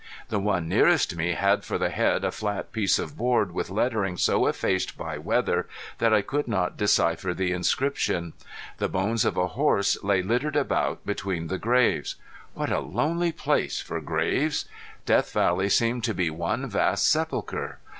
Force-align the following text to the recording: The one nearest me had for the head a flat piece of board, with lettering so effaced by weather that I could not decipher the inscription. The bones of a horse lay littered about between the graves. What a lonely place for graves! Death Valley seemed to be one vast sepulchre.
The 0.29 0.39
one 0.39 0.67
nearest 0.67 1.15
me 1.15 1.33
had 1.33 1.63
for 1.63 1.77
the 1.77 1.91
head 1.91 2.23
a 2.23 2.31
flat 2.31 2.71
piece 2.71 2.97
of 2.97 3.15
board, 3.15 3.51
with 3.51 3.69
lettering 3.69 4.17
so 4.17 4.47
effaced 4.47 4.97
by 4.97 5.19
weather 5.19 5.67
that 5.99 6.11
I 6.11 6.23
could 6.23 6.47
not 6.47 6.75
decipher 6.75 7.35
the 7.35 7.51
inscription. 7.51 8.33
The 8.79 8.89
bones 8.89 9.25
of 9.25 9.37
a 9.37 9.49
horse 9.49 10.03
lay 10.03 10.23
littered 10.23 10.55
about 10.55 11.05
between 11.05 11.49
the 11.49 11.59
graves. 11.59 12.15
What 12.55 12.71
a 12.71 12.79
lonely 12.79 13.31
place 13.31 13.79
for 13.79 14.01
graves! 14.01 14.65
Death 15.05 15.33
Valley 15.33 15.69
seemed 15.69 16.03
to 16.05 16.15
be 16.15 16.31
one 16.31 16.65
vast 16.67 17.07
sepulchre. 17.07 17.77